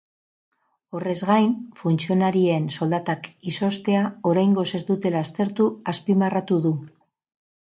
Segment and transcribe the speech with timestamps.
[0.99, 1.51] Horrez gain,
[1.81, 6.75] funtzionarien soldatak izoztea oraingoz ez dutela aztertu azpimarratu du.